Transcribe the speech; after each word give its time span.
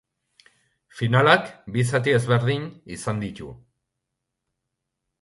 Finalak 1.01 1.51
bi 1.77 1.85
zati 1.93 2.17
ezberdin 2.21 2.67
izan 2.99 3.23
ditu. 3.27 3.55